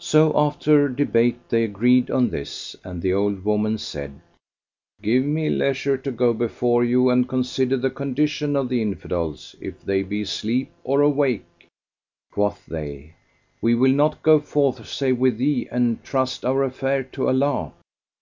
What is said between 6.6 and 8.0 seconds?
you and consider the